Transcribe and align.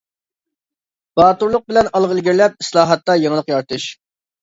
باتۇرلۇق 1.21 1.69
بىلەن 1.73 1.91
ئالغا 1.93 2.19
ئىلگىرىلەپ، 2.19 2.59
ئىسلاھاتتا 2.67 3.21
يېڭىلىق 3.25 3.57
يارىتىش. 3.57 3.91